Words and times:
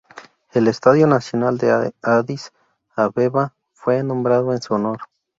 El 0.53 0.67
estadio 0.67 1.05
nacional 1.05 1.59
de 1.59 1.93
Adís 2.01 2.53
Abeba 2.95 3.53
fue 3.71 4.01
nombrado 4.01 4.51
en 4.51 4.59
su 4.59 4.73
honor. 4.73 4.97